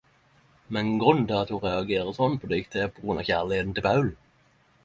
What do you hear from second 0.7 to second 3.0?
Men grunnen til ho reagerer sånn på diktet er